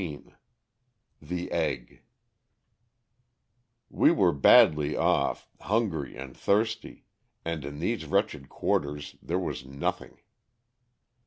XV 0.01 0.19
The 1.21 1.51
Egg 1.51 2.01
WE 3.89 4.09
were 4.09 4.31
badly 4.31 4.95
off, 4.97 5.47
hungry 5.59 6.17
and 6.17 6.35
thirsty; 6.35 7.05
and 7.45 7.63
in 7.63 7.77
these 7.77 8.05
wretched 8.07 8.49
quarters 8.49 9.15
there 9.21 9.37
was 9.37 9.63
nothing! 9.63 10.17